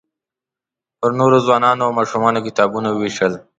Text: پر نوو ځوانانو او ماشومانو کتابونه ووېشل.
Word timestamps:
پر 0.99 1.11
نوو 1.19 1.39
ځوانانو 1.45 1.81
او 1.85 1.91
ماشومانو 1.99 2.45
کتابونه 2.47 2.87
ووېشل. 2.91 3.33